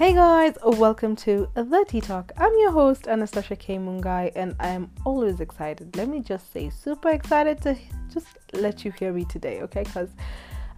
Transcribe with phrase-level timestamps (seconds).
[0.00, 2.32] Hey guys, welcome to The Tea Talk.
[2.38, 5.94] I'm your host Anastasia K Mungai, and I am always excited.
[5.94, 7.76] Let me just say, super excited to
[8.10, 9.82] just let you hear me today, okay?
[9.82, 10.08] Because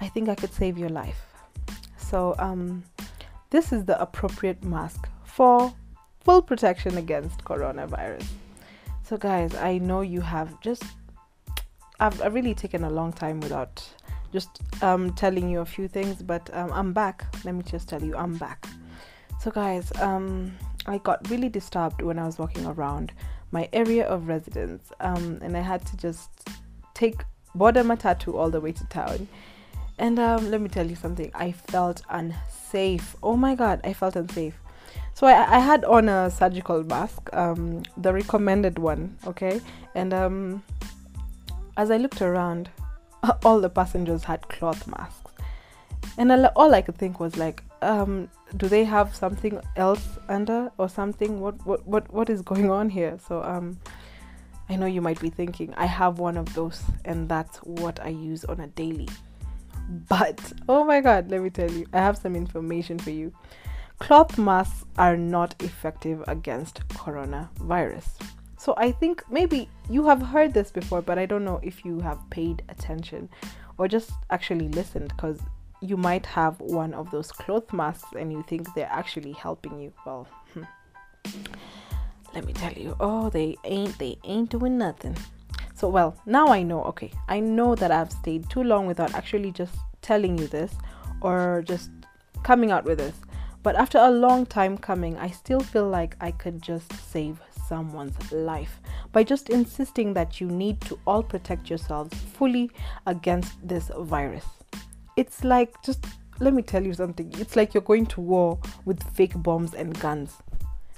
[0.01, 1.25] I think I could save your life.
[1.97, 2.83] So, um,
[3.51, 5.73] this is the appropriate mask for
[6.23, 8.27] full protection against coronavirus.
[9.05, 10.83] So, guys, I know you have just,
[12.01, 13.89] I've, I've really taken a long time without
[14.33, 14.51] just
[14.83, 17.33] um, telling you a few things, but um, I'm back.
[17.45, 18.67] Let me just tell you, I'm back.
[19.43, 20.57] So, guys, um,
[20.87, 23.11] I got really disturbed when I was walking around
[23.51, 26.49] my area of residence, um, and I had to just
[26.95, 29.27] take border matatu all the way to town.
[29.99, 33.17] And um, let me tell you something, I felt unsafe.
[33.21, 34.55] Oh my god, I felt unsafe.
[35.15, 39.61] So I, I had on a surgical mask, um, the recommended one, okay?
[39.97, 40.63] And um,
[41.77, 42.71] as I looked around,
[43.45, 45.33] all the passengers had cloth masks.
[46.17, 50.89] And all I could think was like, um, do they have something else under or
[50.89, 51.41] something?
[51.41, 53.19] What what what what is going on here?
[53.29, 53.79] So um,
[54.69, 58.09] I know you might be thinking I have one of those, and that's what I
[58.09, 59.09] use on a daily.
[60.09, 63.33] But oh my god, let me tell you, I have some information for you.
[63.99, 68.09] Cloth masks are not effective against coronavirus.
[68.57, 72.01] So I think maybe you have heard this before, but I don't know if you
[72.01, 73.29] have paid attention
[73.77, 75.41] or just actually listened because
[75.83, 79.93] you might have one of those cloth masks and you think they're actually helping you.
[80.07, 80.63] Well, hmm.
[82.35, 85.17] let me tell you, oh, they ain't, they ain't doing nothing.
[85.75, 89.51] So, well, now I know, okay, I know that I've stayed too long without actually
[89.51, 90.73] just telling you this
[91.21, 91.91] or just
[92.45, 93.17] coming out with this.
[93.65, 98.33] But after a long time coming, I still feel like I could just save someone's
[98.33, 98.81] life
[99.13, 102.71] by just insisting that you need to all protect yourselves fully
[103.07, 104.62] against this virus
[105.17, 106.05] it's like just
[106.41, 107.33] let me tell you something.
[107.39, 110.35] It's like you're going to war with fake bombs and guns.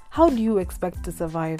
[0.09, 1.59] How do you expect to survive?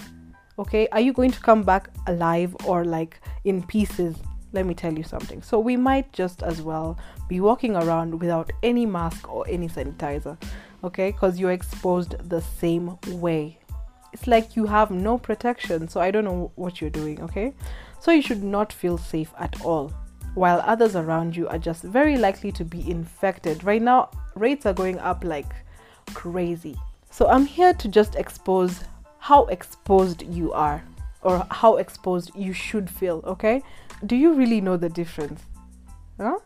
[0.58, 4.16] Okay, are you going to come back alive or like in pieces?
[4.54, 5.42] Let me tell you something.
[5.42, 10.42] So, we might just as well be walking around without any mask or any sanitizer,
[10.82, 13.60] okay, because you're exposed the same way.
[14.14, 15.90] It's like you have no protection.
[15.90, 17.54] So, I don't know what you're doing, okay?
[18.00, 19.92] So, you should not feel safe at all
[20.35, 23.63] while others around you are just very likely to be infected.
[23.63, 25.51] Right now, rates are going up like
[26.13, 26.75] crazy.
[27.09, 28.84] So I'm here to just expose
[29.19, 30.84] how exposed you are
[31.22, 33.63] or how exposed you should feel, okay?
[34.06, 35.41] Do you really know the difference?
[36.19, 36.38] Huh?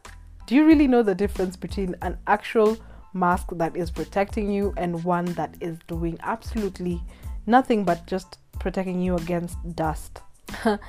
[0.45, 2.77] Do you really know the difference between an actual
[3.13, 7.01] mask that is protecting you and one that is doing absolutely
[7.47, 10.21] nothing but just protecting you against dust?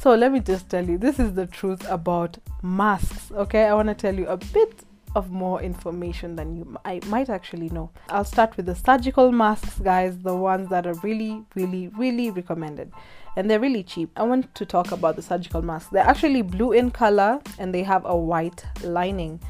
[0.00, 3.88] so let me just tell you this is the truth about masks okay i want
[3.88, 4.84] to tell you a bit
[5.16, 7.90] of more information than you I might actually know.
[8.08, 12.92] I'll start with the surgical masks, guys, the ones that are really, really, really recommended.
[13.36, 14.10] And they're really cheap.
[14.16, 15.90] I want to talk about the surgical masks.
[15.90, 19.40] They're actually blue in color and they have a white lining.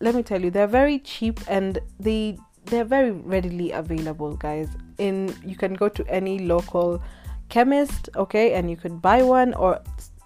[0.00, 4.68] Let me tell you, they're very cheap and they they're very readily available, guys.
[4.98, 7.02] In you can go to any local
[7.50, 9.80] chemist, okay, and you could buy one, or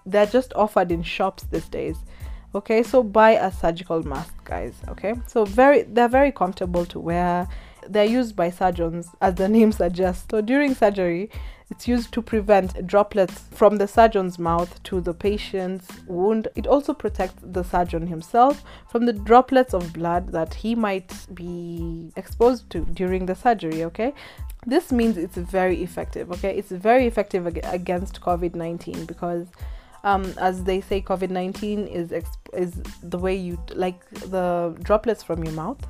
[0.06, 1.96] they're just offered in shops these days.
[2.54, 4.74] Okay, so buy a surgical mask, guys.
[4.88, 7.48] Okay, so very they're very comfortable to wear.
[7.88, 10.26] They're used by surgeons, as the name suggests.
[10.30, 11.30] So during surgery,
[11.70, 16.46] it's used to prevent droplets from the surgeon's mouth to the patient's wound.
[16.54, 22.12] It also protects the surgeon himself from the droplets of blood that he might be
[22.16, 23.82] exposed to during the surgery.
[23.84, 24.12] Okay,
[24.66, 26.56] this means it's very effective okay?
[26.56, 29.48] It's very effective ag- against covid-19 because
[30.04, 35.44] um, as they say covid-19 is exp- is the way you like the droplets from
[35.44, 35.82] your mouth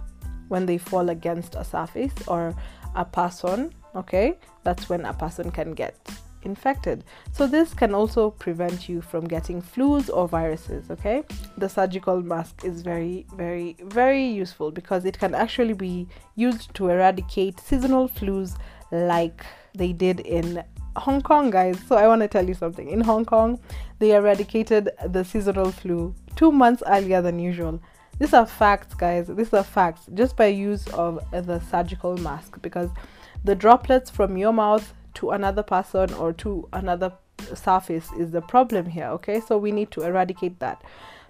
[0.49, 2.55] when they fall against a surface or
[2.95, 4.39] a person okay?
[4.63, 5.97] That's when a person can get
[6.45, 7.05] infected.
[7.33, 11.23] So this can also prevent you from getting flus or viruses, okay?
[11.59, 16.89] The surgical mask is very very very useful because it can actually be used to
[16.89, 18.57] eradicate seasonal flus
[18.91, 19.45] like
[19.75, 20.63] they did in
[20.97, 21.77] Hong Kong, guys.
[21.89, 22.89] So I want to tell you something.
[22.89, 23.59] In Hong Kong,
[23.99, 27.81] they eradicated the seasonal flu 2 months earlier than usual.
[28.21, 29.27] These are facts, guys.
[29.27, 32.91] These are facts just by use of the surgical mask because
[33.43, 37.13] the droplets from your mouth to another person or to another
[37.55, 39.41] surface is the problem here okay?
[39.41, 40.83] So we need to eradicate that.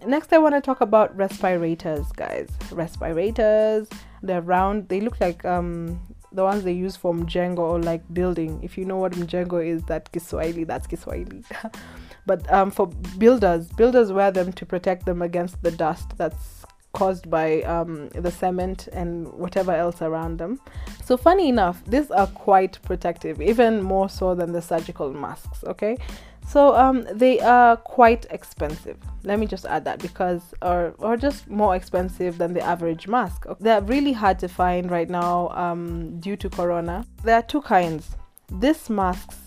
[0.07, 2.49] Next i want to talk about respirators guys.
[2.71, 3.89] Respirators
[4.23, 6.01] they're round they look like um
[6.33, 8.61] the ones they use for mjengo or like building.
[8.63, 11.45] If you know what mjengo is that kiswahili that's kiswahili.
[12.27, 12.87] But um, for
[13.19, 16.64] builders builders wear them to protect them against the dust that's
[16.95, 20.61] caused by um, the cement and whatever else around them.
[21.05, 25.63] So, funny enough, these are quite protective, even more so than the surgical masks.
[25.65, 25.99] Okay,
[26.47, 28.97] so um, they are quite expensive.
[29.25, 33.47] Let me just add that because, or or just more expensive than the average mask.
[33.61, 37.05] They're really hard to find right now um, due to Corona.
[37.23, 38.17] There are two kinds.
[38.51, 39.44] This masks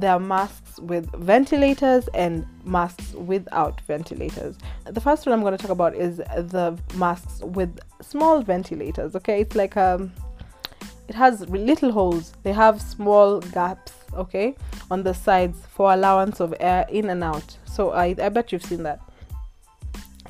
[0.00, 4.56] there are masks with ventilators and masks without ventilators.
[4.84, 9.16] The first one I'm going to talk about is the masks with small ventilators.
[9.16, 10.12] Okay, it's like um,
[11.08, 12.32] it has little holes.
[12.44, 13.92] They have small gaps.
[14.14, 14.56] Okay,
[14.90, 17.58] on the sides for allowance of air in and out.
[17.64, 19.00] So I I bet you've seen that.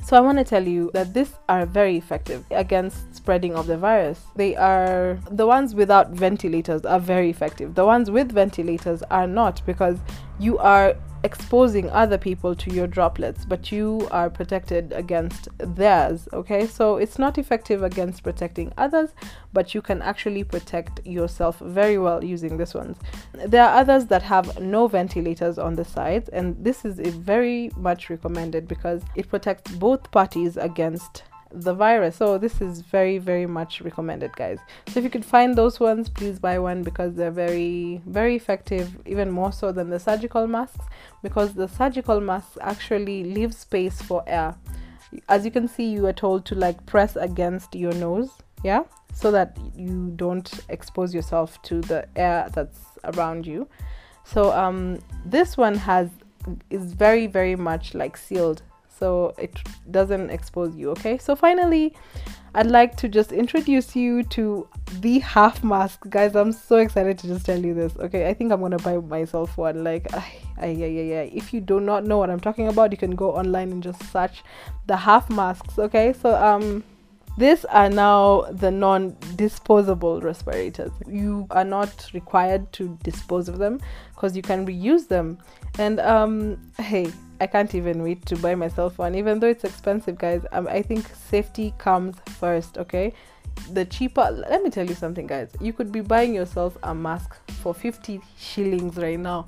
[0.03, 3.77] So I want to tell you that these are very effective against spreading of the
[3.77, 4.19] virus.
[4.35, 7.75] They are the ones without ventilators are very effective.
[7.75, 9.97] The ones with ventilators are not because
[10.39, 16.29] you are exposing other people to your droplets, but you are protected against theirs.
[16.31, 19.09] Okay, so it's not effective against protecting others,
[19.51, 22.97] but you can actually protect yourself very well using this ones.
[23.33, 28.09] There are others that have no ventilators on the sides, and this is very much
[28.09, 32.15] recommended because it protects both parties against the virus.
[32.15, 34.59] So this is very very much recommended guys.
[34.87, 38.97] So if you could find those ones please buy one because they're very very effective
[39.05, 40.85] even more so than the surgical masks
[41.23, 44.55] because the surgical masks actually leave space for air.
[45.27, 48.29] As you can see you are told to like press against your nose,
[48.63, 48.83] yeah?
[49.13, 53.67] So that you don't expose yourself to the air that's around you.
[54.23, 56.09] So um this one has
[56.69, 58.61] is very very much like sealed
[58.99, 59.57] so it
[59.91, 61.17] doesn't expose you okay?
[61.17, 61.95] So finally
[62.55, 64.67] I'd like to just introduce you to
[64.99, 66.09] the half mask.
[66.09, 68.27] Guys I'm so excited to just tell you this okay?
[68.27, 69.83] I think I'm gonna buy myself one.
[69.83, 73.15] Like yeah yeah yeah if you do not know what I'm talking about you can
[73.15, 74.43] go online and just search
[74.87, 76.13] the half masks okay?
[76.13, 76.83] So um
[77.39, 80.91] these are now the non disposable respirators.
[81.07, 83.79] You are not required to dispose of them
[84.13, 85.37] because you can reuse them.
[85.77, 87.09] And um, hey,
[87.41, 90.45] I can't even wait to buy myself one, even though it's expensive, guys.
[90.51, 93.13] Um, I think safety comes first, okay?
[93.71, 95.49] The cheaper, let me tell you something, guys.
[95.59, 99.45] You could be buying yourself a mask for 50 shillings right now,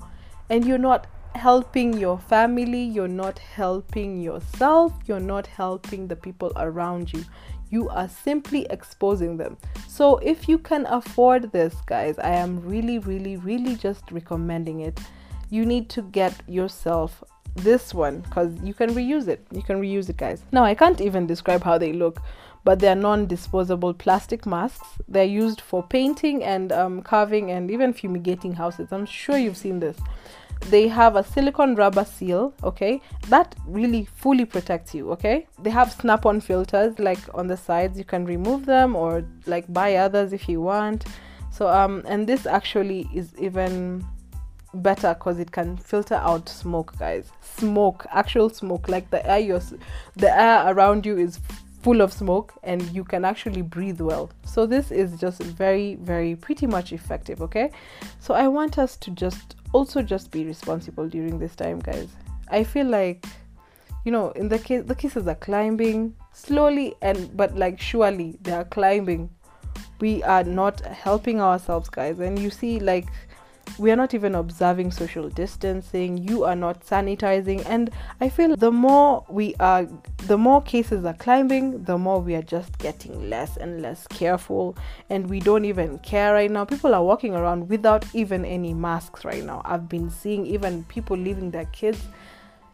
[0.48, 6.52] and you're not helping your family, you're not helping yourself, you're not helping the people
[6.56, 7.24] around you.
[7.70, 9.56] You are simply exposing them.
[9.88, 15.00] So, if you can afford this, guys, I am really, really, really just recommending it.
[15.48, 17.22] You need to get yourself
[17.56, 19.44] this one because you can reuse it.
[19.50, 20.42] You can reuse it, guys.
[20.52, 22.20] Now, I can't even describe how they look,
[22.64, 24.86] but they're non disposable plastic masks.
[25.08, 28.88] They're used for painting and um, carving and even fumigating houses.
[28.92, 29.96] I'm sure you've seen this.
[30.70, 35.48] They have a silicone rubber seal, okay, that really fully protects you, okay.
[35.60, 39.70] They have snap on filters like on the sides, you can remove them or like
[39.72, 41.04] buy others if you want.
[41.50, 44.04] So, um, and this actually is even
[44.74, 47.30] better because it can filter out smoke guys.
[47.40, 48.88] Smoke actual smoke.
[48.88, 49.62] Like the air you're,
[50.16, 51.40] the air around you is
[51.82, 54.30] full of smoke and you can actually breathe well.
[54.44, 57.70] So this is just very very pretty much effective okay?
[58.20, 62.08] So i want us to just also just be responsible during this time guys.
[62.48, 63.26] I feel like
[64.04, 68.52] you know in the case the cases are climbing slowly and but like surely they
[68.52, 69.30] are climbing.
[70.00, 72.20] We are not helping ourselves guys.
[72.20, 73.06] And you see like
[73.78, 78.70] we are not even observing social distancing you are not sanitizing and i feel the
[78.70, 79.86] more we are
[80.26, 84.76] the more cases are climbing the more we are just getting less and less careful
[85.10, 86.64] and we don't even care right now.
[86.64, 89.62] People are walking around without even any masks right now.
[89.64, 92.00] I've been seeing even people leaving their kids.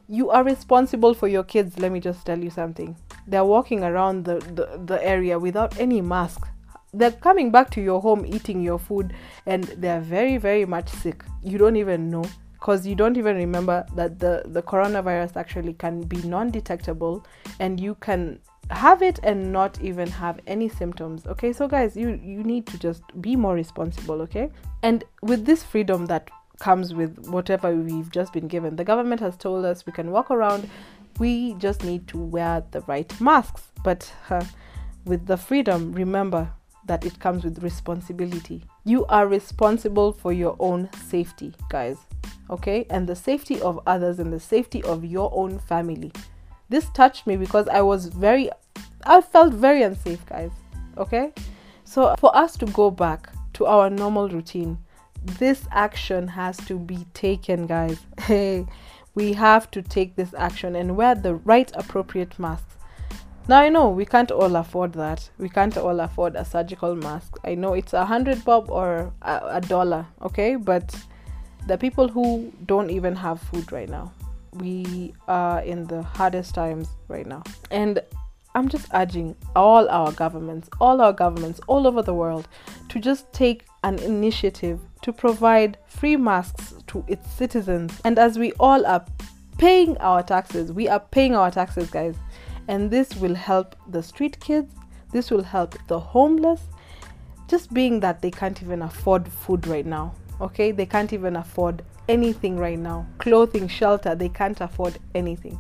[0.09, 1.79] You are responsible for your kids.
[1.79, 2.97] Let me just tell you something.
[3.27, 6.49] They're walking around the, the, the area without any mask
[6.93, 9.13] they're coming back to your home eating your food
[9.47, 11.25] and they're very very much sick.
[11.43, 16.03] You don't even know because you don't even remember that the the coronavirus actually can
[16.03, 17.25] be non-detectable
[17.61, 18.41] and you can
[18.71, 21.53] have it and not even have any symptoms okay?
[21.53, 24.51] So guys you you need to just be more responsible okay?
[24.83, 29.37] And with this freedom that comes with whatever we've just been given the government has
[29.37, 30.69] told us we can walk around
[31.21, 33.63] we just need to wear the right masks.
[33.83, 34.45] But uh,
[35.05, 36.51] with the freedom remember
[36.89, 38.65] that it comes with responsibility.
[38.85, 41.99] You are responsible for your own safety, guys.
[42.51, 42.87] Okay?
[42.91, 46.13] And the safety of others and the safety of your own family.
[46.69, 48.51] This touched me because I was very,
[49.05, 50.51] I felt very unsafe, guys.
[50.97, 51.33] Okay?
[51.85, 54.79] So, for us to go back to our normal routine,
[55.39, 57.99] this action has to be taken, guys.
[58.21, 58.67] Hey,
[59.15, 62.78] we have to take this action and wear the right appropriate masks
[63.49, 65.31] Now I know we can't all afford that.
[65.39, 67.39] We can't all afford a surgical mask.
[67.45, 70.57] I know it's a hundred bob or a, a dollar, okay?
[70.57, 70.95] But
[71.67, 74.13] the people who don't even have food right now,
[74.53, 77.43] we are in the hardest times right now.
[77.71, 78.01] And
[78.55, 82.49] I'm just urging all our governments, all our governments all over the world
[82.91, 87.99] to just take an initiative to provide free masks to its citizens.
[88.05, 89.07] And as we all are
[89.57, 92.17] paying our taxes, we are paying our taxes, guys.
[92.69, 94.73] And this will help the street kids,
[95.11, 96.61] this will help the homeless,
[97.49, 100.15] just being that they can't even afford food right now.
[100.41, 105.59] Okay, they can't even afford anything right now clothing, shelter, they can't afford anything.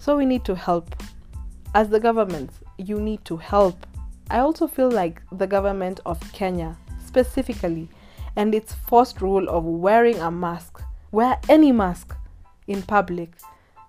[0.00, 0.96] So we need to help.
[1.74, 3.86] As the government, you need to help.
[4.30, 6.76] I also feel like the government of Kenya,
[7.06, 7.88] specifically,
[8.36, 12.16] and its forced rule of wearing a mask, wear any mask
[12.66, 13.30] in public,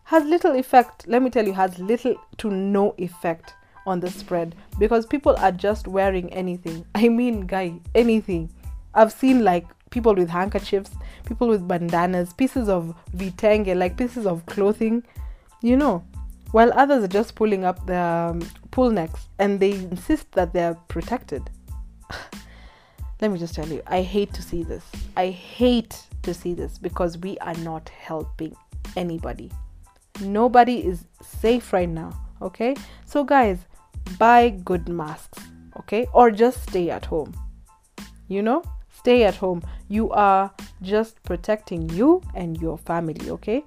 [0.06, 1.08] has little effect.
[1.08, 3.54] Let me tell you, has little to no effect
[3.86, 6.86] on the spread because people are just wearing anything.
[6.96, 8.50] I mean, guy, anything.
[8.94, 10.92] I've seen like people with handkerchiefs,
[11.26, 15.04] people with bandanas, pieces of vitenge, like pieces of clothing,
[15.62, 16.04] you know,
[16.52, 18.42] while others are just pulling up their um,
[18.72, 21.50] pull necks and they insist that they're protected.
[23.22, 24.84] Let me just tell you, I hate to see this.
[25.16, 28.56] I hate to see this because we are not helping
[28.96, 29.50] anybody.
[30.22, 32.76] Nobody is safe right now, okay?
[33.06, 33.60] So, guys,
[34.18, 35.40] buy good masks,
[35.80, 36.08] okay?
[36.14, 37.34] Or just stay at home.
[38.28, 39.64] You know, stay at home.
[39.90, 40.52] You are
[40.82, 43.64] just protecting you and your family, okay?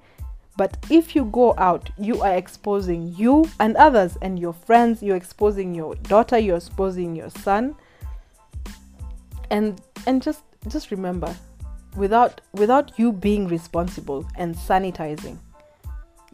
[0.56, 5.16] But if you go out, you are exposing you and others and your friends, you're
[5.16, 7.74] exposing your daughter, you're exposing your son.
[9.50, 11.36] And and just just remember,
[11.96, 15.38] without without you being responsible and sanitizing,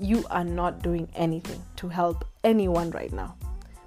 [0.03, 3.37] you are not doing anything to help anyone right now.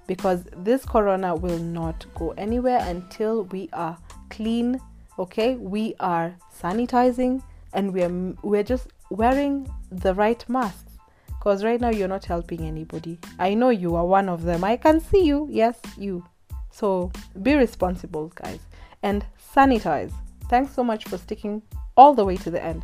[0.08, 3.98] Because this corona will not go anywhere until we are
[4.30, 4.80] clean
[5.18, 5.56] okay?
[5.56, 7.42] We are sanitizing
[7.74, 10.94] and we're we're just wearing the right masks.
[11.28, 13.20] Because right now you're not helping anybody.
[13.38, 14.64] I know you are one of them.
[14.64, 15.48] I can see you.
[15.52, 16.24] Yes you.
[16.72, 18.60] So be responsible guys.
[19.04, 20.14] And sanitize.
[20.50, 21.62] Thanks so much for sticking
[21.98, 22.84] all the way to the end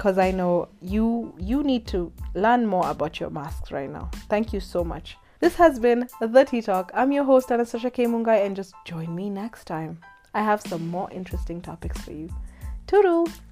[0.00, 4.08] because i know you you need to learn more about your masks right now.
[4.30, 5.18] Thank you so much.
[5.40, 6.90] This has been the tea talk.
[6.94, 8.06] I'm your host anastasia k.
[8.06, 9.98] Mungai and just join me next time.
[10.32, 12.30] I have some more interesting topics for you.
[12.86, 13.42] Toodles!